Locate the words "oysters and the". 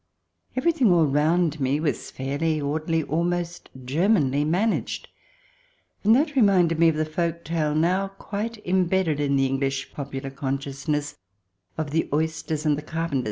12.11-12.81